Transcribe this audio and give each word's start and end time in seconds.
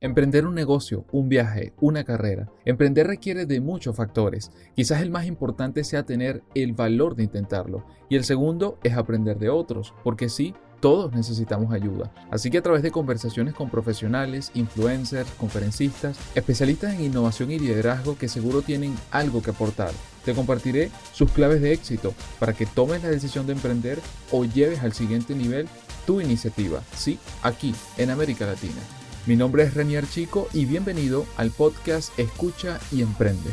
Emprender 0.00 0.46
un 0.46 0.54
negocio, 0.54 1.06
un 1.10 1.28
viaje, 1.28 1.72
una 1.80 2.04
carrera. 2.04 2.48
Emprender 2.64 3.08
requiere 3.08 3.46
de 3.46 3.60
muchos 3.60 3.96
factores. 3.96 4.52
Quizás 4.76 5.02
el 5.02 5.10
más 5.10 5.26
importante 5.26 5.82
sea 5.82 6.04
tener 6.04 6.44
el 6.54 6.72
valor 6.72 7.16
de 7.16 7.24
intentarlo. 7.24 7.84
Y 8.08 8.14
el 8.14 8.22
segundo 8.22 8.78
es 8.84 8.96
aprender 8.96 9.40
de 9.40 9.48
otros, 9.48 9.92
porque 10.04 10.28
sí, 10.28 10.54
todos 10.78 11.12
necesitamos 11.12 11.72
ayuda. 11.72 12.12
Así 12.30 12.48
que 12.48 12.58
a 12.58 12.62
través 12.62 12.84
de 12.84 12.92
conversaciones 12.92 13.54
con 13.54 13.70
profesionales, 13.70 14.52
influencers, 14.54 15.28
conferencistas, 15.32 16.16
especialistas 16.36 16.94
en 16.94 17.06
innovación 17.06 17.50
y 17.50 17.58
liderazgo 17.58 18.16
que 18.16 18.28
seguro 18.28 18.62
tienen 18.62 18.94
algo 19.10 19.42
que 19.42 19.50
aportar, 19.50 19.90
te 20.24 20.32
compartiré 20.32 20.92
sus 21.12 21.32
claves 21.32 21.60
de 21.60 21.72
éxito 21.72 22.14
para 22.38 22.52
que 22.52 22.66
tomes 22.66 23.02
la 23.02 23.10
decisión 23.10 23.48
de 23.48 23.54
emprender 23.54 23.98
o 24.30 24.44
lleves 24.44 24.78
al 24.84 24.92
siguiente 24.92 25.34
nivel 25.34 25.66
tu 26.06 26.20
iniciativa. 26.20 26.84
Sí, 26.94 27.18
aquí, 27.42 27.74
en 27.96 28.10
América 28.10 28.46
Latina. 28.46 28.80
Mi 29.28 29.36
nombre 29.36 29.62
es 29.62 29.74
Renier 29.74 30.06
Chico 30.08 30.48
y 30.54 30.64
bienvenido 30.64 31.26
al 31.36 31.50
podcast 31.50 32.18
Escucha 32.18 32.80
y 32.90 33.02
Emprende. 33.02 33.50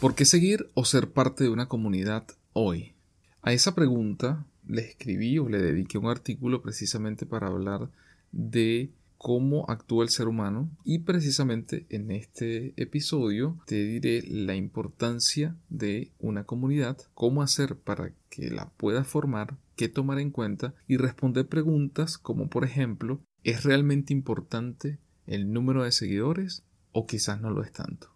¿Por 0.00 0.14
qué 0.14 0.24
seguir 0.24 0.70
o 0.72 0.86
ser 0.86 1.12
parte 1.12 1.44
de 1.44 1.50
una 1.50 1.68
comunidad 1.68 2.26
hoy? 2.54 2.94
A 3.42 3.52
esa 3.52 3.74
pregunta 3.74 4.46
le 4.66 4.80
escribí 4.80 5.38
o 5.38 5.50
le 5.50 5.60
dediqué 5.60 5.98
un 5.98 6.06
artículo 6.06 6.62
precisamente 6.62 7.26
para 7.26 7.48
hablar 7.48 7.90
de 8.32 8.90
cómo 9.24 9.64
actúa 9.70 10.04
el 10.04 10.10
ser 10.10 10.28
humano 10.28 10.70
y 10.84 10.98
precisamente 10.98 11.86
en 11.88 12.10
este 12.10 12.74
episodio 12.76 13.58
te 13.64 13.82
diré 13.82 14.22
la 14.28 14.54
importancia 14.54 15.56
de 15.70 16.12
una 16.18 16.44
comunidad, 16.44 16.98
cómo 17.14 17.40
hacer 17.40 17.78
para 17.78 18.12
que 18.28 18.50
la 18.50 18.68
puedas 18.76 19.06
formar 19.06 19.56
qué 19.76 19.88
tomar 19.88 20.18
en 20.18 20.30
cuenta 20.30 20.74
y 20.86 20.98
responder 20.98 21.48
preguntas 21.48 22.18
como 22.18 22.50
por 22.50 22.64
ejemplo, 22.64 23.22
¿es 23.44 23.64
realmente 23.64 24.12
importante 24.12 24.98
el 25.26 25.54
número 25.54 25.84
de 25.84 25.92
seguidores 25.92 26.62
o 26.92 27.06
quizás 27.06 27.40
no 27.40 27.48
lo 27.48 27.62
es 27.62 27.72
tanto? 27.72 28.14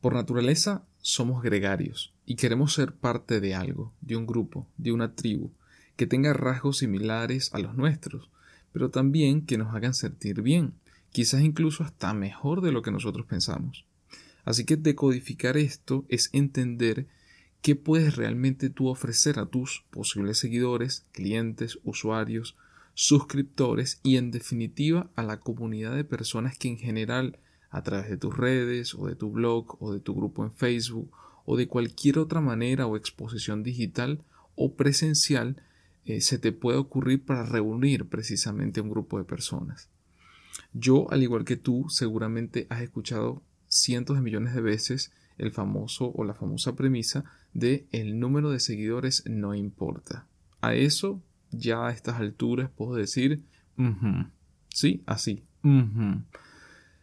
Por 0.00 0.14
naturaleza 0.14 0.84
somos 0.98 1.44
gregarios 1.44 2.12
y 2.26 2.34
queremos 2.34 2.74
ser 2.74 2.96
parte 2.96 3.40
de 3.40 3.54
algo, 3.54 3.94
de 4.00 4.16
un 4.16 4.26
grupo, 4.26 4.66
de 4.78 4.90
una 4.90 5.14
tribu, 5.14 5.52
que 5.94 6.08
tenga 6.08 6.32
rasgos 6.32 6.78
similares 6.78 7.54
a 7.54 7.60
los 7.60 7.76
nuestros, 7.76 8.32
pero 8.74 8.90
también 8.90 9.46
que 9.46 9.56
nos 9.56 9.74
hagan 9.74 9.94
sentir 9.94 10.42
bien, 10.42 10.74
quizás 11.12 11.40
incluso 11.40 11.82
hasta 11.82 12.12
mejor 12.12 12.60
de 12.60 12.72
lo 12.72 12.82
que 12.82 12.90
nosotros 12.90 13.24
pensamos. 13.24 13.86
Así 14.44 14.66
que 14.66 14.76
decodificar 14.76 15.56
esto 15.56 16.04
es 16.10 16.28
entender 16.34 17.06
¿Qué 17.64 17.76
puedes 17.76 18.16
realmente 18.16 18.68
tú 18.68 18.88
ofrecer 18.88 19.38
a 19.38 19.46
tus 19.46 19.86
posibles 19.90 20.36
seguidores, 20.36 21.06
clientes, 21.12 21.78
usuarios, 21.82 22.56
suscriptores 22.92 24.00
y 24.02 24.18
en 24.18 24.30
definitiva 24.30 25.08
a 25.16 25.22
la 25.22 25.40
comunidad 25.40 25.96
de 25.96 26.04
personas 26.04 26.58
que 26.58 26.68
en 26.68 26.76
general 26.76 27.38
a 27.70 27.82
través 27.82 28.10
de 28.10 28.18
tus 28.18 28.36
redes 28.36 28.94
o 28.94 29.06
de 29.06 29.16
tu 29.16 29.30
blog 29.30 29.82
o 29.82 29.94
de 29.94 30.00
tu 30.00 30.14
grupo 30.14 30.44
en 30.44 30.52
Facebook 30.52 31.10
o 31.46 31.56
de 31.56 31.66
cualquier 31.66 32.18
otra 32.18 32.42
manera 32.42 32.86
o 32.86 32.98
exposición 32.98 33.62
digital 33.62 34.22
o 34.56 34.74
presencial 34.74 35.56
eh, 36.06 36.20
se 36.20 36.38
te 36.38 36.52
puede 36.52 36.78
ocurrir 36.78 37.24
para 37.24 37.44
reunir 37.44 38.08
precisamente 38.08 38.80
un 38.80 38.90
grupo 38.90 39.18
de 39.18 39.24
personas. 39.24 39.88
Yo, 40.72 41.10
al 41.10 41.22
igual 41.22 41.44
que 41.44 41.56
tú, 41.56 41.86
seguramente 41.88 42.66
has 42.70 42.82
escuchado 42.82 43.42
cientos 43.68 44.16
de 44.16 44.22
millones 44.22 44.54
de 44.54 44.60
veces 44.60 45.12
el 45.38 45.50
famoso 45.50 46.12
o 46.14 46.24
la 46.24 46.34
famosa 46.34 46.76
premisa 46.76 47.24
de 47.52 47.86
el 47.92 48.20
número 48.20 48.50
de 48.50 48.60
seguidores 48.60 49.24
no 49.26 49.54
importa. 49.54 50.26
A 50.60 50.74
eso 50.74 51.22
ya 51.50 51.86
a 51.86 51.92
estas 51.92 52.20
alturas 52.20 52.70
puedo 52.70 52.94
decir, 52.94 53.42
sí, 54.68 55.02
así. 55.06 55.44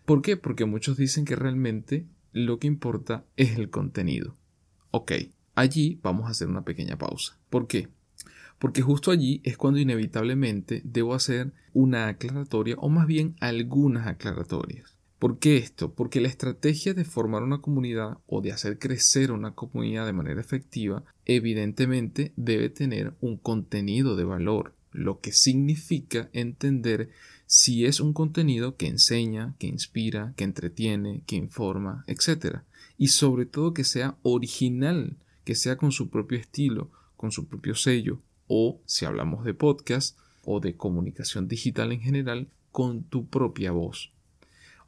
¿Por 0.06 0.22
qué? 0.22 0.38
Porque 0.38 0.66
muchos 0.66 0.98
dicen 0.98 1.26
que 1.26 1.36
realmente 1.36 2.06
lo 2.34 2.60
que 2.60 2.68
importa 2.68 3.26
es 3.38 3.58
el 3.58 3.70
contenido. 3.70 4.36
Ok, 4.92 5.14
allí 5.56 6.00
vamos 6.02 6.28
a 6.28 6.32
hacer 6.32 6.48
una 6.48 6.64
pequeña 6.64 6.98
pausa. 6.98 7.38
¿Por 7.50 7.68
qué? 7.68 7.90
Porque 8.62 8.84
justo 8.84 9.10
allí 9.10 9.42
es 9.44 9.58
cuando 9.58 9.80
inevitablemente 9.80 10.84
debo 10.86 11.16
hacer 11.16 11.52
una 11.74 12.10
aclaratoria 12.10 12.76
o 12.78 12.90
más 12.90 13.08
bien 13.08 13.36
algunas 13.40 14.06
aclaratorias. 14.06 14.96
¿Por 15.18 15.40
qué 15.40 15.58
esto? 15.58 15.96
Porque 15.96 16.22
la 16.22 16.28
estrategia 16.28 16.94
de 16.94 17.04
formar 17.04 17.42
una 17.42 17.58
comunidad 17.58 18.20
o 18.28 18.40
de 18.40 18.52
hacer 18.52 18.78
crecer 18.78 19.32
una 19.32 19.56
comunidad 19.56 20.06
de 20.06 20.14
manera 20.14 20.40
efectiva 20.40 21.04
evidentemente 21.26 22.34
debe 22.36 22.70
tener 22.70 23.16
un 23.20 23.38
contenido 23.38 24.16
de 24.16 24.26
valor, 24.26 24.76
lo 24.92 25.22
que 25.22 25.32
significa 25.32 26.30
entender 26.32 27.10
si 27.48 27.88
es 27.88 28.00
un 28.00 28.14
contenido 28.14 28.76
que 28.76 28.86
enseña, 28.86 29.56
que 29.58 29.66
inspira, 29.66 30.36
que 30.38 30.44
entretiene, 30.44 31.24
que 31.26 31.36
informa, 31.36 32.06
etc. 32.06 32.60
Y 33.00 33.08
sobre 33.08 33.48
todo 33.48 33.74
que 33.74 33.86
sea 33.86 34.18
original, 34.22 35.18
que 35.46 35.56
sea 35.56 35.78
con 35.78 35.92
su 35.92 36.12
propio 36.12 36.38
estilo, 36.38 36.92
con 37.18 37.32
su 37.32 37.48
propio 37.48 37.74
sello, 37.74 38.22
o 38.54 38.82
si 38.86 39.06
hablamos 39.06 39.46
de 39.46 39.54
podcast 39.54 40.20
o 40.44 40.60
de 40.60 40.76
comunicación 40.76 41.48
digital 41.48 41.94
en 41.94 42.02
general, 42.02 42.50
con 42.74 43.04
tu 43.04 43.26
propia 43.28 43.72
voz. 43.72 44.12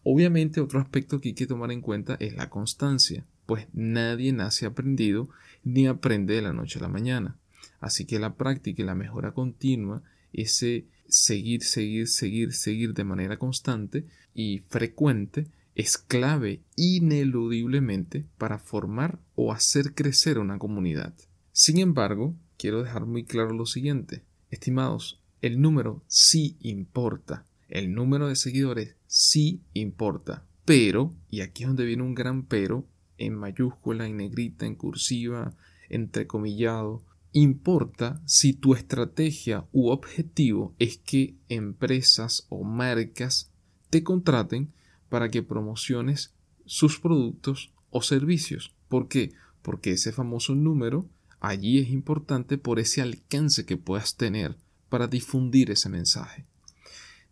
Obviamente 0.03 0.59
otro 0.59 0.81
aspecto 0.81 1.22
que 1.22 1.29
hay 1.29 1.34
que 1.34 1.47
tomar 1.47 1.72
en 1.72 1.79
cuenta 1.79 2.18
es 2.19 2.35
la 2.35 2.50
constancia, 2.50 3.25
pues 3.46 3.68
nadie 3.72 4.34
nace 4.34 4.66
aprendido 4.66 5.29
ni 5.63 5.88
aprende 5.88 6.35
de 6.35 6.41
la 6.41 6.51
noche 6.51 6.79
a 6.79 6.81
la 6.81 6.90
mañana. 6.90 7.38
Así 7.79 8.03
que 8.03 8.19
la 8.19 8.35
práctica 8.35 8.81
y 8.81 8.85
la 8.85 8.96
mejora 8.96 9.31
continua, 9.31 10.03
ese 10.34 10.85
seguir, 11.07 11.63
seguir, 11.63 12.09
seguir, 12.09 12.51
seguir 12.51 12.94
de 12.94 13.06
manera 13.06 13.40
constante 13.40 14.06
y 14.35 14.59
frecuente, 14.68 15.47
es 15.75 15.97
clave 15.97 16.59
ineludiblemente 16.75 18.25
para 18.38 18.59
formar 18.59 19.19
o 19.35 19.53
hacer 19.53 19.94
crecer 19.95 20.38
una 20.38 20.59
comunidad. 20.59 21.13
Sin 21.53 21.78
embargo, 21.78 22.35
quiero 22.57 22.83
dejar 22.83 23.05
muy 23.05 23.23
claro 23.23 23.53
lo 23.53 23.65
siguiente. 23.65 24.23
Estimados, 24.49 25.19
el 25.41 25.61
número 25.61 26.03
sí 26.07 26.57
importa. 26.61 27.45
El 27.69 27.93
número 27.93 28.27
de 28.27 28.35
seguidores 28.35 28.95
sí 29.07 29.61
importa, 29.73 30.45
pero, 30.65 31.13
y 31.29 31.41
aquí 31.41 31.63
es 31.63 31.67
donde 31.67 31.85
viene 31.85 32.03
un 32.03 32.15
gran 32.15 32.43
pero, 32.43 32.85
en 33.17 33.35
mayúscula, 33.35 34.07
en 34.07 34.17
negrita, 34.17 34.65
en 34.65 34.75
cursiva, 34.75 35.53
entrecomillado, 35.89 37.03
importa 37.31 38.21
si 38.25 38.53
tu 38.53 38.75
estrategia 38.75 39.65
u 39.71 39.89
objetivo 39.89 40.75
es 40.79 40.97
que 40.97 41.35
empresas 41.49 42.45
o 42.49 42.63
marcas 42.63 43.51
te 43.89 44.03
contraten 44.03 44.71
para 45.09 45.29
que 45.29 45.43
promociones 45.43 46.33
sus 46.65 46.99
productos 46.99 47.73
o 47.89 48.01
servicios. 48.01 48.73
¿Por 48.87 49.07
qué? 49.07 49.33
Porque 49.61 49.91
ese 49.91 50.11
famoso 50.11 50.55
número 50.55 51.07
allí 51.43 51.79
es 51.79 51.89
importante 51.89 52.57
por 52.57 52.79
ese 52.79 53.01
alcance 53.01 53.65
que 53.65 53.77
puedas 53.77 54.15
tener 54.15 54.57
para 54.89 55.07
difundir 55.07 55.69
ese 55.69 55.89
mensaje. 55.89 56.45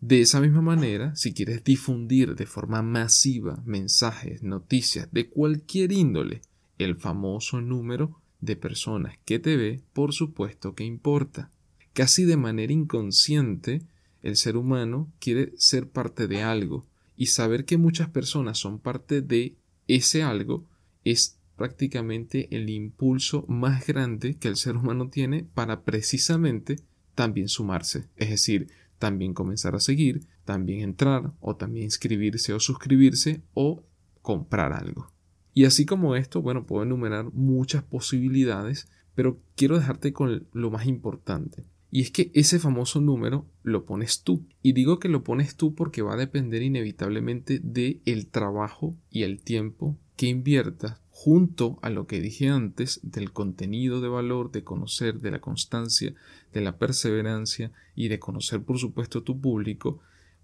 De 0.01 0.19
esa 0.19 0.41
misma 0.41 0.61
manera, 0.61 1.15
si 1.15 1.33
quieres 1.33 1.63
difundir 1.63 2.35
de 2.35 2.45
forma 2.45 2.81
masiva 2.81 3.63
mensajes, 3.65 4.43
noticias 4.43 5.07
de 5.11 5.29
cualquier 5.29 5.93
índole, 5.93 6.41
el 6.77 6.97
famoso 6.97 7.61
número 7.61 8.19
de 8.41 8.55
personas 8.55 9.17
que 9.23 9.39
te 9.39 9.55
ve, 9.55 9.81
por 9.93 10.13
supuesto 10.13 10.75
que 10.75 10.83
importa. 10.83 11.49
Casi 11.93 12.25
de 12.25 12.37
manera 12.37 12.73
inconsciente, 12.73 13.83
el 14.23 14.35
ser 14.35 14.57
humano 14.57 15.09
quiere 15.19 15.53
ser 15.55 15.89
parte 15.89 16.27
de 16.27 16.41
algo 16.43 16.85
y 17.15 17.27
saber 17.27 17.63
que 17.63 17.77
muchas 17.77 18.09
personas 18.09 18.57
son 18.57 18.79
parte 18.79 19.21
de 19.21 19.55
ese 19.87 20.23
algo 20.23 20.65
es 21.05 21.37
prácticamente 21.61 22.47
el 22.49 22.71
impulso 22.71 23.45
más 23.47 23.85
grande 23.85 24.35
que 24.35 24.47
el 24.47 24.55
ser 24.55 24.77
humano 24.77 25.09
tiene 25.09 25.43
para 25.43 25.83
precisamente 25.83 26.77
también 27.13 27.49
sumarse. 27.49 28.07
Es 28.15 28.31
decir, 28.31 28.69
también 28.97 29.35
comenzar 29.35 29.75
a 29.75 29.79
seguir, 29.79 30.25
también 30.43 30.79
entrar 30.81 31.33
o 31.39 31.55
también 31.55 31.85
inscribirse 31.85 32.51
o 32.53 32.59
suscribirse 32.59 33.43
o 33.53 33.83
comprar 34.23 34.73
algo. 34.73 35.11
Y 35.53 35.65
así 35.65 35.85
como 35.85 36.15
esto, 36.15 36.41
bueno, 36.41 36.65
puedo 36.65 36.81
enumerar 36.81 37.31
muchas 37.31 37.83
posibilidades, 37.83 38.89
pero 39.13 39.39
quiero 39.55 39.77
dejarte 39.77 40.13
con 40.13 40.47
lo 40.53 40.71
más 40.71 40.87
importante. 40.87 41.63
Y 41.91 42.01
es 42.01 42.09
que 42.09 42.31
ese 42.33 42.57
famoso 42.57 43.01
número 43.01 43.45
lo 43.61 43.85
pones 43.85 44.23
tú. 44.23 44.47
Y 44.63 44.73
digo 44.73 44.97
que 44.97 45.09
lo 45.09 45.23
pones 45.23 45.55
tú 45.57 45.75
porque 45.75 46.01
va 46.01 46.13
a 46.15 46.17
depender 46.17 46.63
inevitablemente 46.63 47.59
de 47.61 48.01
el 48.05 48.25
trabajo 48.25 48.97
y 49.11 49.21
el 49.21 49.43
tiempo 49.43 49.99
que 50.15 50.25
inviertas 50.25 51.01
junto 51.23 51.77
a 51.83 51.91
lo 51.91 52.07
que 52.07 52.19
dije 52.19 52.49
antes 52.49 52.99
del 53.03 53.31
contenido 53.31 54.01
de 54.01 54.07
valor, 54.07 54.51
de 54.51 54.63
conocer, 54.63 55.19
de 55.19 55.29
la 55.29 55.39
constancia, 55.39 56.15
de 56.51 56.61
la 56.61 56.79
perseverancia 56.79 57.71
y 57.95 58.07
de 58.07 58.17
conocer 58.17 58.63
por 58.63 58.79
supuesto 58.79 59.21
tu 59.21 59.39
público 59.39 59.99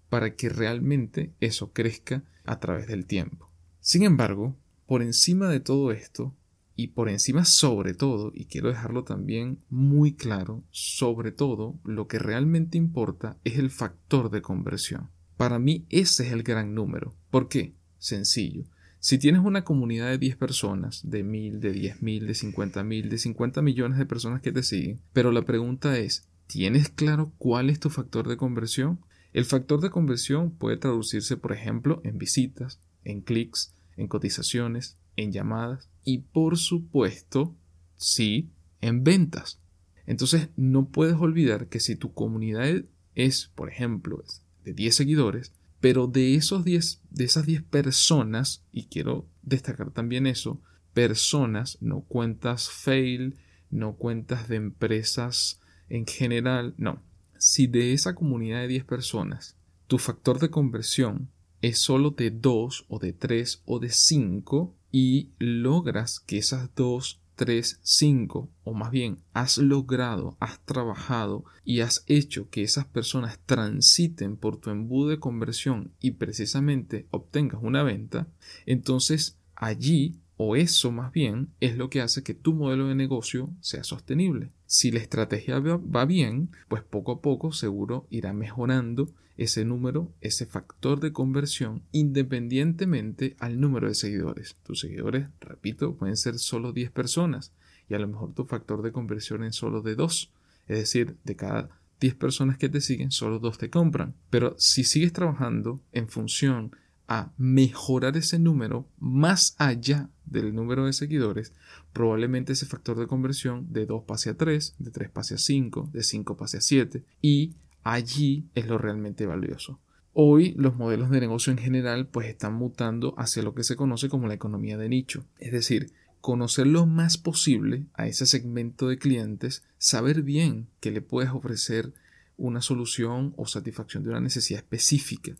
para 0.08 0.36
que 0.36 0.48
realmente 0.48 1.32
eso 1.40 1.72
crezca 1.72 2.22
a 2.44 2.60
través 2.60 2.86
del 2.86 3.06
tiempo. 3.06 3.50
Sin 3.80 4.04
embargo, 4.04 4.54
por 4.86 5.02
encima 5.02 5.48
de 5.48 5.58
todo 5.58 5.90
esto, 5.90 6.32
Y 6.80 6.86
por 6.86 7.08
encima, 7.08 7.44
sobre 7.44 7.92
todo, 7.92 8.30
y 8.32 8.44
quiero 8.44 8.68
dejarlo 8.68 9.02
también 9.02 9.58
muy 9.68 10.12
claro, 10.12 10.62
sobre 10.70 11.32
todo, 11.32 11.74
lo 11.82 12.06
que 12.06 12.20
realmente 12.20 12.78
importa 12.78 13.36
es 13.42 13.58
el 13.58 13.70
factor 13.70 14.30
de 14.30 14.42
conversión. 14.42 15.10
Para 15.36 15.58
mí 15.58 15.86
ese 15.88 16.24
es 16.24 16.32
el 16.32 16.44
gran 16.44 16.76
número. 16.76 17.16
¿Por 17.32 17.48
qué? 17.48 17.74
Sencillo. 17.98 18.62
Si 19.00 19.18
tienes 19.18 19.42
una 19.42 19.64
comunidad 19.64 20.08
de 20.08 20.18
10 20.18 20.36
personas, 20.36 21.08
de 21.08 21.22
1000, 21.22 21.60
de 21.60 21.72
10.000, 21.72 22.26
de 22.26 22.32
50.000, 22.32 23.08
de 23.08 23.18
50 23.18 23.62
millones 23.62 23.98
de 23.98 24.06
personas 24.06 24.42
que 24.42 24.50
te 24.50 24.64
siguen, 24.64 25.00
pero 25.12 25.30
la 25.30 25.42
pregunta 25.42 25.98
es, 25.98 26.26
¿tienes 26.48 26.88
claro 26.88 27.32
cuál 27.38 27.70
es 27.70 27.78
tu 27.78 27.90
factor 27.90 28.26
de 28.26 28.36
conversión? 28.36 28.98
El 29.32 29.44
factor 29.44 29.80
de 29.80 29.90
conversión 29.90 30.50
puede 30.50 30.78
traducirse, 30.78 31.36
por 31.36 31.52
ejemplo, 31.52 32.00
en 32.02 32.18
visitas, 32.18 32.80
en 33.04 33.20
clics, 33.20 33.72
en 33.96 34.08
cotizaciones, 34.08 34.96
en 35.16 35.30
llamadas 35.32 35.88
y 36.04 36.18
por 36.18 36.56
supuesto, 36.56 37.54
sí, 37.96 38.50
en 38.80 39.04
ventas. 39.04 39.60
Entonces 40.06 40.48
no 40.56 40.88
puedes 40.88 41.16
olvidar 41.16 41.68
que 41.68 41.80
si 41.80 41.94
tu 41.94 42.14
comunidad 42.14 42.82
es, 43.14 43.52
por 43.54 43.68
ejemplo, 43.68 44.24
de 44.64 44.72
10 44.72 44.94
seguidores, 44.94 45.52
pero 45.80 46.06
de 46.06 46.34
esos 46.34 46.64
10 46.64 47.00
de 47.10 47.24
esas 47.24 47.46
10 47.46 47.62
personas, 47.62 48.64
y 48.72 48.84
quiero 48.84 49.26
destacar 49.42 49.90
también 49.90 50.26
eso, 50.26 50.60
personas, 50.94 51.78
no 51.80 52.00
cuentas 52.00 52.70
fail, 52.70 53.36
no 53.70 53.94
cuentas 53.94 54.48
de 54.48 54.56
empresas 54.56 55.60
en 55.88 56.06
general, 56.06 56.74
no. 56.76 57.02
Si 57.38 57.66
de 57.66 57.92
esa 57.92 58.14
comunidad 58.14 58.60
de 58.60 58.68
10 58.68 58.84
personas 58.84 59.58
tu 59.88 59.96
factor 59.96 60.38
de 60.38 60.50
conversión 60.50 61.30
es 61.62 61.78
solo 61.78 62.10
de 62.10 62.30
2 62.30 62.84
o 62.88 62.98
de 62.98 63.14
3 63.14 63.62
o 63.64 63.78
de 63.80 63.88
5 63.88 64.76
y 64.92 65.30
logras 65.38 66.20
que 66.20 66.36
esas 66.36 66.74
2, 66.76 67.20
3, 67.38 67.78
5 67.80 68.50
o 68.64 68.74
más 68.74 68.90
bien 68.90 69.18
has 69.32 69.58
logrado, 69.58 70.36
has 70.40 70.58
trabajado 70.64 71.44
y 71.64 71.80
has 71.80 72.04
hecho 72.08 72.50
que 72.50 72.64
esas 72.64 72.84
personas 72.84 73.38
transiten 73.46 74.36
por 74.36 74.56
tu 74.56 74.70
embudo 74.70 75.10
de 75.10 75.20
conversión 75.20 75.92
y 76.00 76.12
precisamente 76.12 77.06
obtengas 77.12 77.62
una 77.62 77.84
venta, 77.84 78.26
entonces 78.66 79.38
allí 79.54 80.16
o 80.36 80.56
eso 80.56 80.90
más 80.90 81.12
bien 81.12 81.50
es 81.60 81.76
lo 81.76 81.90
que 81.90 82.00
hace 82.00 82.24
que 82.24 82.34
tu 82.34 82.54
modelo 82.54 82.88
de 82.88 82.96
negocio 82.96 83.50
sea 83.60 83.84
sostenible. 83.84 84.50
Si 84.66 84.90
la 84.90 84.98
estrategia 84.98 85.60
va 85.60 86.04
bien, 86.04 86.50
pues 86.68 86.82
poco 86.82 87.12
a 87.12 87.20
poco 87.20 87.52
seguro 87.52 88.06
irá 88.10 88.32
mejorando 88.32 89.12
ese 89.38 89.64
número, 89.64 90.12
ese 90.20 90.44
factor 90.46 91.00
de 91.00 91.12
conversión, 91.12 91.82
independientemente 91.92 93.36
al 93.38 93.60
número 93.60 93.88
de 93.88 93.94
seguidores. 93.94 94.56
Tus 94.64 94.80
seguidores, 94.80 95.28
repito, 95.40 95.94
pueden 95.94 96.16
ser 96.16 96.38
solo 96.38 96.72
10 96.72 96.90
personas 96.90 97.52
y 97.88 97.94
a 97.94 98.00
lo 98.00 98.08
mejor 98.08 98.34
tu 98.34 98.44
factor 98.44 98.82
de 98.82 98.92
conversión 98.92 99.44
es 99.44 99.54
solo 99.54 99.80
de 99.80 99.94
2. 99.94 100.32
Es 100.66 100.78
decir, 100.78 101.16
de 101.24 101.36
cada 101.36 101.70
10 102.00 102.16
personas 102.16 102.58
que 102.58 102.68
te 102.68 102.80
siguen, 102.80 103.12
solo 103.12 103.38
2 103.38 103.58
te 103.58 103.70
compran. 103.70 104.14
Pero 104.28 104.56
si 104.58 104.82
sigues 104.82 105.12
trabajando 105.12 105.80
en 105.92 106.08
función 106.08 106.72
a 107.06 107.30
mejorar 107.38 108.16
ese 108.16 108.40
número 108.40 108.86
más 108.98 109.54
allá 109.58 110.10
del 110.26 110.52
número 110.52 110.84
de 110.84 110.92
seguidores, 110.92 111.52
probablemente 111.92 112.52
ese 112.52 112.66
factor 112.66 112.98
de 112.98 113.06
conversión 113.06 113.72
de 113.72 113.86
2 113.86 114.02
pase 114.02 114.30
a 114.30 114.34
3, 114.34 114.74
de 114.78 114.90
3 114.90 115.10
pase 115.10 115.34
a 115.34 115.38
5, 115.38 115.90
de 115.92 116.02
5 116.02 116.36
pase 116.36 116.58
a 116.58 116.60
7 116.60 117.04
y 117.22 117.54
allí 117.92 118.44
es 118.54 118.66
lo 118.66 118.78
realmente 118.78 119.26
valioso. 119.26 119.78
Hoy 120.12 120.54
los 120.56 120.76
modelos 120.76 121.10
de 121.10 121.20
negocio 121.20 121.52
en 121.52 121.58
general 121.58 122.06
pues 122.06 122.28
están 122.28 122.54
mutando 122.54 123.14
hacia 123.18 123.42
lo 123.42 123.54
que 123.54 123.64
se 123.64 123.76
conoce 123.76 124.08
como 124.08 124.26
la 124.26 124.34
economía 124.34 124.76
de 124.76 124.88
nicho, 124.88 125.24
es 125.38 125.52
decir, 125.52 125.92
conocer 126.20 126.66
lo 126.66 126.86
más 126.86 127.18
posible 127.18 127.84
a 127.94 128.06
ese 128.06 128.26
segmento 128.26 128.88
de 128.88 128.98
clientes, 128.98 129.64
saber 129.78 130.22
bien 130.22 130.66
que 130.80 130.90
le 130.90 131.00
puedes 131.00 131.30
ofrecer 131.30 131.92
una 132.36 132.62
solución 132.62 133.34
o 133.36 133.46
satisfacción 133.46 134.02
de 134.02 134.10
una 134.10 134.20
necesidad 134.20 134.60
específica 134.60 135.34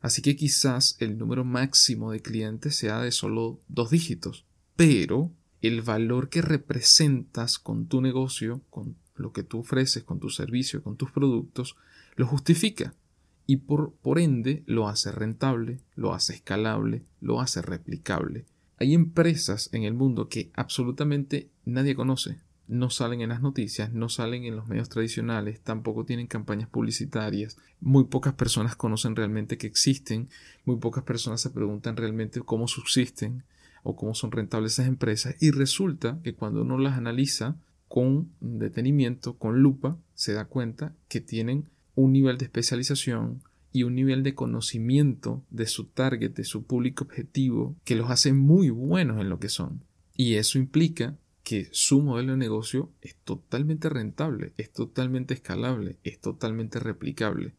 Así 0.00 0.22
que 0.22 0.36
quizás 0.36 0.96
el 1.00 1.18
número 1.18 1.44
máximo 1.44 2.12
de 2.12 2.20
clientes 2.20 2.76
sea 2.76 3.00
de 3.00 3.10
solo 3.10 3.60
dos 3.68 3.90
dígitos, 3.90 4.44
pero 4.76 5.32
el 5.60 5.82
valor 5.82 6.28
que 6.28 6.42
representas 6.42 7.58
con 7.58 7.86
tu 7.86 8.00
negocio, 8.00 8.60
con 8.70 8.96
lo 9.16 9.32
que 9.32 9.42
tú 9.42 9.60
ofreces, 9.60 10.04
con 10.04 10.20
tu 10.20 10.30
servicio, 10.30 10.82
con 10.82 10.96
tus 10.96 11.10
productos, 11.10 11.76
lo 12.18 12.26
justifica 12.26 12.94
y 13.46 13.58
por, 13.58 13.94
por 14.02 14.18
ende 14.18 14.64
lo 14.66 14.88
hace 14.88 15.12
rentable, 15.12 15.78
lo 15.94 16.12
hace 16.12 16.34
escalable, 16.34 17.04
lo 17.20 17.40
hace 17.40 17.62
replicable. 17.62 18.44
Hay 18.78 18.92
empresas 18.92 19.70
en 19.72 19.84
el 19.84 19.94
mundo 19.94 20.28
que 20.28 20.50
absolutamente 20.54 21.48
nadie 21.64 21.94
conoce, 21.94 22.40
no 22.66 22.90
salen 22.90 23.20
en 23.20 23.28
las 23.28 23.40
noticias, 23.40 23.92
no 23.92 24.08
salen 24.08 24.44
en 24.44 24.56
los 24.56 24.66
medios 24.66 24.88
tradicionales, 24.88 25.60
tampoco 25.60 26.04
tienen 26.04 26.26
campañas 26.26 26.68
publicitarias, 26.68 27.56
muy 27.80 28.04
pocas 28.04 28.34
personas 28.34 28.74
conocen 28.74 29.14
realmente 29.14 29.56
que 29.56 29.68
existen, 29.68 30.28
muy 30.64 30.76
pocas 30.76 31.04
personas 31.04 31.40
se 31.40 31.50
preguntan 31.50 31.96
realmente 31.96 32.40
cómo 32.40 32.66
subsisten 32.66 33.44
o 33.84 33.94
cómo 33.94 34.14
son 34.14 34.32
rentables 34.32 34.72
esas 34.72 34.88
empresas 34.88 35.36
y 35.40 35.52
resulta 35.52 36.18
que 36.24 36.34
cuando 36.34 36.62
uno 36.62 36.78
las 36.78 36.98
analiza 36.98 37.54
con 37.86 38.32
detenimiento, 38.40 39.38
con 39.38 39.62
lupa, 39.62 39.96
se 40.14 40.32
da 40.32 40.46
cuenta 40.46 40.96
que 41.08 41.20
tienen 41.20 41.68
un 41.98 42.12
nivel 42.12 42.38
de 42.38 42.44
especialización 42.44 43.42
y 43.72 43.82
un 43.82 43.96
nivel 43.96 44.22
de 44.22 44.36
conocimiento 44.36 45.44
de 45.50 45.66
su 45.66 45.86
target, 45.86 46.30
de 46.30 46.44
su 46.44 46.62
público 46.62 47.02
objetivo, 47.02 47.76
que 47.84 47.96
los 47.96 48.08
hace 48.08 48.32
muy 48.32 48.70
buenos 48.70 49.20
en 49.20 49.28
lo 49.28 49.40
que 49.40 49.48
son. 49.48 49.82
Y 50.14 50.34
eso 50.34 50.58
implica 50.58 51.18
que 51.42 51.68
su 51.72 52.00
modelo 52.00 52.32
de 52.32 52.38
negocio 52.38 52.92
es 53.00 53.16
totalmente 53.16 53.88
rentable, 53.88 54.52
es 54.58 54.72
totalmente 54.72 55.34
escalable, 55.34 55.98
es 56.04 56.20
totalmente 56.20 56.78
replicable. 56.78 57.56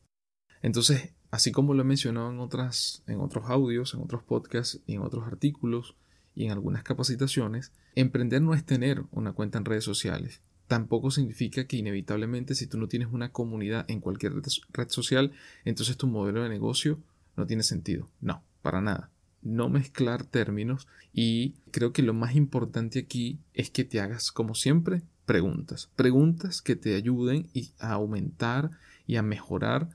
Entonces, 0.62 1.14
así 1.32 1.52
como 1.52 1.74
lo 1.74 1.82
he 1.82 1.86
mencionado 1.86 2.32
en, 2.32 2.40
otras, 2.40 3.04
en 3.08 3.20
otros 3.20 3.50
audios, 3.50 3.94
en 3.94 4.00
otros 4.00 4.24
podcasts 4.24 4.80
en 4.88 5.02
otros 5.02 5.28
artículos 5.28 5.98
y 6.34 6.46
en 6.46 6.52
algunas 6.52 6.84
capacitaciones, 6.84 7.74
emprender 7.94 8.42
no 8.42 8.54
es 8.54 8.66
tener 8.66 9.04
una 9.12 9.34
cuenta 9.34 9.58
en 9.58 9.66
redes 9.66 9.84
sociales. 9.84 10.42
Tampoco 10.70 11.12
significa 11.12 11.66
que 11.66 11.76
inevitablemente 11.76 12.56
si 12.56 12.66
tú 12.66 12.78
no 12.78 12.88
tienes 12.88 13.10
una 13.12 13.34
comunidad 13.34 13.84
en 13.90 14.00
cualquier 14.00 14.34
red 14.72 14.90
social, 14.90 15.34
entonces 15.66 15.98
tu 15.98 16.08
modelo 16.08 16.44
de 16.44 16.48
negocio 16.48 17.02
no 17.36 17.46
tiene 17.46 17.64
sentido. 17.64 18.08
No, 18.22 18.42
para 18.62 18.80
nada 18.80 19.10
no 19.42 19.70
mezclar 19.70 20.24
términos 20.24 20.88
y 21.14 21.54
creo 21.72 21.94
que 21.94 22.02
lo 22.02 22.14
más 22.14 22.36
importante 22.36 23.00
aquí 23.00 23.40
es 23.54 23.70
que 23.70 23.84
te 23.84 24.00
hagas 24.00 24.32
como 24.32 24.56
siempre 24.56 25.02
preguntas, 25.26 25.90
preguntas 25.96 26.62
que 26.62 26.76
te 26.76 26.96
ayuden 26.96 27.50
a 27.80 27.94
aumentar 27.94 28.72
y 29.08 29.16
a 29.16 29.22
mejorar 29.22 29.90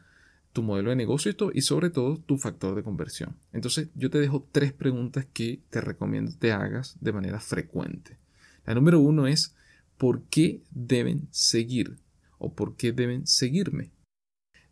tu 0.53 0.62
modelo 0.62 0.91
de 0.91 0.97
negocio 0.97 1.35
y 1.53 1.62
sobre 1.62 1.91
todo 1.91 2.19
tu 2.19 2.38
factor 2.38 2.76
de 2.76 2.85
conversión. 2.85 3.37
Entonces 3.52 3.88
yo 3.95 4.11
te 4.11 4.21
dejo 4.21 4.47
tres 4.52 4.73
preguntas 4.73 5.26
que 5.33 5.61
te 5.71 5.81
recomiendo 5.81 6.33
te 6.38 6.52
hagas 6.52 6.97
de 7.00 7.12
manera 7.12 7.40
frecuente. 7.40 8.16
La 8.64 8.75
número 8.75 9.00
uno 9.00 9.26
es 9.26 9.54
¿por 10.04 10.25
qué 10.25 10.61
deben 10.70 11.28
seguir? 11.30 11.96
o 12.37 12.52
¿por 12.52 12.76
qué 12.76 12.92
deben 12.92 13.26
seguirme? 13.26 13.90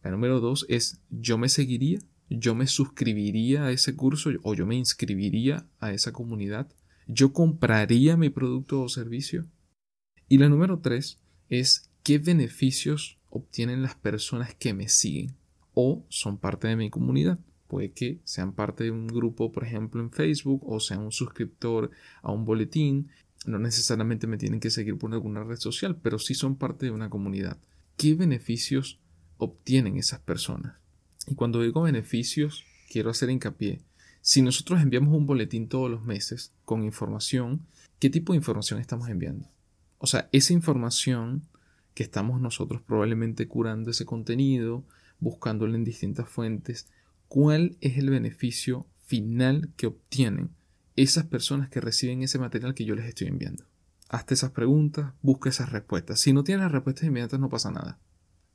La 0.02 0.10
número 0.10 0.40
dos 0.40 0.66
es 0.68 1.00
¿yo 1.08 1.38
me 1.38 1.48
seguiría? 1.48 2.00
yo 2.28 2.54
me 2.54 2.66
suscribiría 2.66 3.64
a 3.64 3.70
ese 3.70 3.96
curso 3.96 4.28
o 4.42 4.52
yo 4.52 4.66
me 4.66 4.76
inscribiría 4.76 5.66
a 5.80 5.90
esa 5.90 6.12
comunidad, 6.12 6.70
yo 7.06 7.32
compraría 7.32 8.18
mi 8.18 8.28
producto 8.28 8.82
o 8.82 8.90
servicio. 8.90 9.46
Y 10.28 10.36
la 10.36 10.50
número 10.50 10.80
tres 10.80 11.18
es 11.48 11.90
qué 12.02 12.18
beneficios 12.18 13.16
obtienen 13.30 13.80
las 13.80 13.94
personas 13.94 14.54
que 14.54 14.74
me 14.74 14.90
siguen 14.90 15.34
o 15.72 16.04
son 16.10 16.36
parte 16.36 16.68
de 16.68 16.76
mi 16.76 16.90
comunidad. 16.90 17.38
Puede 17.68 17.92
que 17.92 18.20
sean 18.24 18.52
parte 18.52 18.84
de 18.84 18.90
un 18.90 19.06
grupo, 19.06 19.50
por 19.50 19.64
ejemplo, 19.64 20.02
en 20.02 20.10
Facebook 20.10 20.60
o 20.66 20.78
sean 20.78 21.00
un 21.00 21.10
suscriptor 21.10 21.90
a 22.20 22.32
un 22.32 22.44
boletín. 22.44 23.08
No 23.46 23.58
necesariamente 23.58 24.26
me 24.26 24.38
tienen 24.38 24.60
que 24.60 24.70
seguir 24.70 24.98
por 24.98 25.12
alguna 25.12 25.44
red 25.44 25.56
social, 25.56 25.96
pero 25.96 26.18
sí 26.18 26.34
son 26.34 26.56
parte 26.56 26.86
de 26.86 26.92
una 26.92 27.10
comunidad. 27.10 27.58
¿Qué 27.96 28.14
beneficios 28.14 29.00
obtienen 29.38 29.96
esas 29.96 30.20
personas? 30.20 30.76
Y 31.26 31.34
cuando 31.34 31.60
digo 31.60 31.82
beneficios, 31.82 32.64
quiero 32.90 33.10
hacer 33.10 33.30
hincapié. 33.30 33.80
Si 34.20 34.42
nosotros 34.42 34.80
enviamos 34.80 35.14
un 35.14 35.26
boletín 35.26 35.68
todos 35.68 35.90
los 35.90 36.04
meses 36.04 36.52
con 36.64 36.84
información, 36.84 37.66
¿qué 37.98 38.10
tipo 38.10 38.32
de 38.32 38.38
información 38.38 38.80
estamos 38.80 39.08
enviando? 39.08 39.48
O 39.98 40.06
sea, 40.06 40.28
esa 40.32 40.52
información 40.52 41.42
que 41.94 42.02
estamos 42.02 42.40
nosotros 42.40 42.82
probablemente 42.82 43.48
curando 43.48 43.90
ese 43.90 44.04
contenido, 44.04 44.84
buscándolo 45.20 45.74
en 45.74 45.84
distintas 45.84 46.28
fuentes, 46.28 46.86
¿cuál 47.28 47.76
es 47.80 47.98
el 47.98 48.10
beneficio 48.10 48.86
final 49.06 49.70
que 49.76 49.86
obtienen 49.86 50.50
esas 50.96 51.26
personas 51.26 51.68
que 51.68 51.80
reciben 51.80 52.22
ese 52.22 52.38
material 52.38 52.74
que 52.74 52.84
yo 52.84 52.94
les 52.94 53.06
estoy 53.06 53.28
enviando? 53.28 53.64
Hazte 54.08 54.34
esas 54.34 54.50
preguntas, 54.50 55.12
busca 55.22 55.48
esas 55.48 55.72
respuestas. 55.72 56.20
Si 56.20 56.32
no 56.32 56.44
tienes 56.44 56.64
las 56.64 56.72
respuestas 56.72 57.04
inmediatas 57.04 57.40
no 57.40 57.48
pasa 57.48 57.70
nada. 57.70 57.98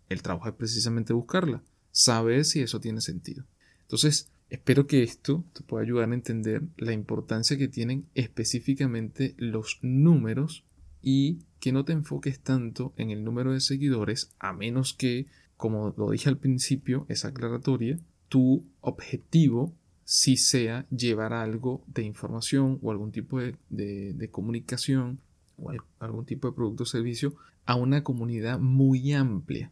El 0.10 0.22
trabajo 0.22 0.48
es 0.50 0.56
precisamente 0.56 1.14
buscarla 1.14 1.64
saber 1.92 2.46
si 2.46 2.62
eso 2.62 2.80
tiene 2.80 3.02
sentido. 3.02 3.46
Entonces, 3.82 4.30
Espero 4.50 4.88
que 4.88 5.04
esto 5.04 5.44
te 5.54 5.62
pueda 5.62 5.84
ayudar 5.84 6.10
a 6.10 6.14
entender 6.14 6.64
la 6.78 6.94
importancia 6.94 7.58
que 7.58 7.68
tienen 7.68 8.08
específicamente 8.16 9.36
los 9.38 9.80
números 9.82 10.64
y 11.02 11.40
que 11.60 11.74
no 11.74 11.84
te 11.84 11.92
enfoques 11.92 12.40
tanto 12.40 12.94
en 12.96 13.12
el 13.12 13.26
número 13.26 13.52
de 13.52 13.60
seguidores 13.60 14.32
a 14.40 14.54
menos 14.54 14.94
que, 14.94 15.28
como 15.58 15.94
lo 15.98 16.12
dije 16.12 16.30
al 16.30 16.38
principio, 16.38 17.06
es 17.10 17.26
aclaratoria, 17.26 18.00
tu 18.30 18.66
objetivo 18.80 19.74
si 20.10 20.38
sea 20.38 20.88
llevar 20.90 21.34
algo 21.34 21.84
de 21.86 22.02
información 22.02 22.80
o 22.82 22.92
algún 22.92 23.12
tipo 23.12 23.42
de, 23.42 24.30
comunicación 24.32 25.20
o 25.58 25.70
algún 26.00 26.26
tipo 26.26 26.48
de 26.48 26.56
producto 26.56 26.84
o 26.84 26.86
servicio 26.86 27.36
a 27.66 27.76
una 27.76 28.06
comunidad 28.06 28.58
muy 28.58 29.12
amplia. 29.12 29.70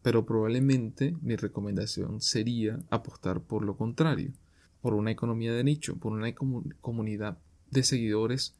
Pero 0.00 0.24
probablemente 0.24 1.14
mi 1.20 1.36
recomendación 1.36 2.22
sería 2.22 2.80
apostar 2.88 3.42
por 3.42 3.62
lo 3.66 3.76
contrario, 3.76 4.32
por 4.80 4.94
una 4.94 5.10
economía 5.10 5.52
de 5.52 5.64
nicho, 5.64 5.96
por 5.96 6.12
una 6.12 6.34
comunidad 6.80 7.36
de 7.70 7.82
seguidores 7.82 8.54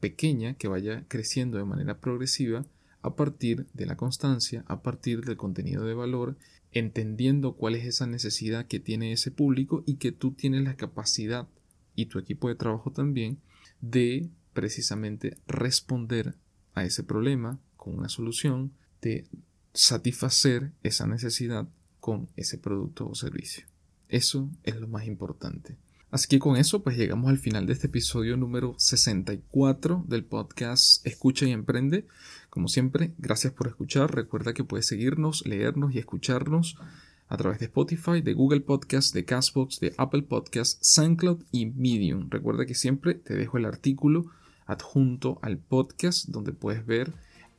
pequeña 0.00 0.52
que 0.52 0.68
vaya 0.68 1.06
creciendo 1.08 1.56
de 1.56 1.64
manera 1.64 1.98
progresiva 1.98 2.66
a 3.02 3.14
partir 3.14 3.66
de 3.74 3.86
la 3.86 3.96
constancia, 3.96 4.64
a 4.66 4.82
partir 4.82 5.24
del 5.24 5.36
contenido 5.36 5.84
de 5.84 5.94
valor 5.94 6.36
entendiendo 6.72 7.54
cuál 7.54 7.74
es 7.74 7.86
esa 7.86 8.06
necesidad 8.06 8.66
que 8.66 8.80
tiene 8.80 9.12
ese 9.12 9.30
público 9.30 9.82
y 9.86 9.94
que 9.94 10.12
tú 10.12 10.32
tienes 10.32 10.64
la 10.64 10.76
capacidad 10.76 11.48
y 11.94 12.06
tu 12.06 12.18
equipo 12.18 12.48
de 12.48 12.54
trabajo 12.54 12.92
también 12.92 13.38
de 13.80 14.28
precisamente 14.52 15.36
responder 15.46 16.34
a 16.74 16.84
ese 16.84 17.02
problema 17.02 17.58
con 17.76 17.96
una 17.96 18.08
solución, 18.08 18.72
de 19.00 19.26
satisfacer 19.72 20.72
esa 20.82 21.06
necesidad 21.06 21.68
con 22.00 22.28
ese 22.36 22.58
producto 22.58 23.08
o 23.08 23.14
servicio. 23.14 23.64
Eso 24.08 24.50
es 24.64 24.76
lo 24.76 24.88
más 24.88 25.06
importante. 25.06 25.76
Así 26.10 26.26
que 26.26 26.38
con 26.38 26.56
eso 26.56 26.82
pues 26.82 26.96
llegamos 26.96 27.28
al 27.28 27.38
final 27.38 27.66
de 27.66 27.74
este 27.74 27.86
episodio 27.88 28.36
número 28.36 28.74
64 28.78 30.04
del 30.08 30.24
podcast 30.24 31.06
Escucha 31.06 31.44
y 31.44 31.52
Emprende. 31.52 32.06
Como 32.50 32.68
siempre, 32.68 33.12
gracias 33.18 33.52
por 33.52 33.68
escuchar. 33.68 34.14
Recuerda 34.14 34.52
que 34.52 34.64
puedes 34.64 34.86
seguirnos, 34.86 35.46
leernos 35.46 35.94
y 35.94 35.98
escucharnos 35.98 36.76
a 37.28 37.36
través 37.36 37.58
de 37.58 37.66
Spotify, 37.66 38.22
de 38.22 38.32
Google 38.32 38.60
Podcast, 38.60 39.14
de 39.14 39.24
Castbox, 39.24 39.80
de 39.80 39.94
Apple 39.98 40.22
Podcast, 40.22 40.82
SoundCloud 40.82 41.44
y 41.52 41.66
Medium. 41.66 42.30
Recuerda 42.30 42.64
que 42.64 42.74
siempre 42.74 43.14
te 43.14 43.34
dejo 43.34 43.58
el 43.58 43.66
artículo 43.66 44.26
adjunto 44.66 45.38
al 45.42 45.58
podcast 45.58 46.28
donde 46.28 46.52
puedes 46.52 46.86
ver 46.86 47.12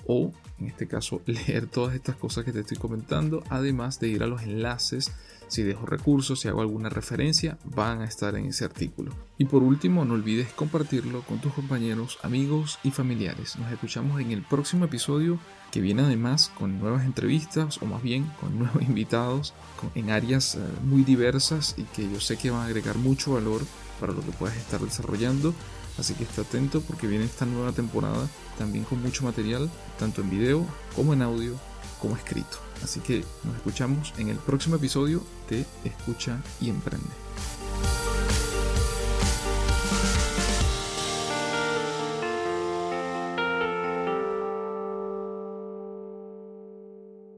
o 0.06 0.32
en 0.60 0.68
este 0.68 0.88
caso 0.88 1.22
leer 1.26 1.68
todas 1.68 1.96
estas 1.96 2.16
cosas 2.16 2.46
que 2.46 2.52
te 2.52 2.62
estoy 2.62 2.78
comentando, 2.78 3.44
además 3.50 4.00
de 4.00 4.10
ir 4.10 4.24
a 4.24 4.28
los 4.28 4.44
enlaces 4.44 5.12
si 5.50 5.64
dejo 5.64 5.88
recursos, 5.88 6.40
si 6.40 6.48
hago 6.48 6.62
alguna 6.62 6.90
referencia, 6.90 7.58
van 7.66 8.02
a 8.02 8.06
estar 8.06 8.36
en 8.36 8.46
ese 8.46 8.66
artículo. 8.66 9.12
Y 9.40 9.46
por 9.46 9.64
último, 9.64 10.06
no 10.06 10.14
olvides 10.14 10.54
compartirlo 10.54 11.24
con 11.24 11.40
tus 11.40 11.54
compañeros, 11.54 12.20
amigos 12.22 12.78
y 12.84 12.92
familiares. 12.92 13.58
Nos 13.58 13.72
escuchamos 13.72 14.22
en 14.22 14.32
el 14.32 14.44
próximo 14.44 14.86
episodio 14.86 15.40
que 15.72 15.82
viene 15.82 16.04
además 16.04 16.52
con 16.58 16.80
nuevas 16.80 17.04
entrevistas 17.04 17.82
o 17.82 17.86
más 17.86 18.04
bien 18.04 18.32
con 18.40 18.60
nuevos 18.60 18.84
invitados 18.84 19.54
en 19.96 20.12
áreas 20.12 20.56
eh, 20.56 20.60
muy 20.84 21.04
diversas 21.04 21.76
y 21.78 21.84
que 21.84 22.10
yo 22.10 22.20
sé 22.20 22.38
que 22.38 22.52
van 22.52 22.62
a 22.62 22.66
agregar 22.66 22.98
mucho 22.98 23.34
valor 23.34 23.62
para 24.00 24.14
lo 24.14 24.22
que 24.22 24.32
puedas 24.32 24.58
estar 24.58 24.80
desarrollando. 24.80 25.54
Así 25.98 26.14
que 26.14 26.24
esté 26.24 26.42
atento 26.42 26.82
porque 26.82 27.08
viene 27.08 27.26
esta 27.26 27.46
nueva 27.46 27.72
temporada 27.72 28.28
también 28.58 28.86
con 28.86 29.02
mucho 29.02 29.24
material, 29.24 29.70
tanto 29.98 30.22
en 30.22 30.30
video 30.30 30.66
como 30.96 31.14
en 31.14 31.22
audio 31.22 31.60
como 32.00 32.16
escrito. 32.16 32.58
Así 32.84 33.02
que 33.02 33.24
nos 33.44 33.56
escuchamos 33.58 34.14
en 34.18 34.30
el 34.30 34.38
próximo 34.38 34.78
episodio 34.78 35.24
de 35.50 35.66
Escucha 35.84 36.42
y 36.62 36.70
Emprende. 36.70 37.29